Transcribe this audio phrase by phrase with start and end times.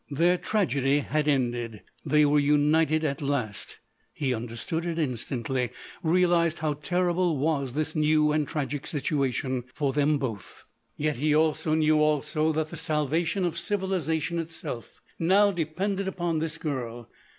[0.09, 1.83] Their tragedy had ended.
[2.03, 3.77] They were united at last.
[4.11, 10.63] He understood it instantly,—realised how terrible was this new and tragic situation for them both.
[10.97, 11.33] Yet, he
[11.67, 17.07] knew also that the salvation of civilisation itself now depended upon this girl.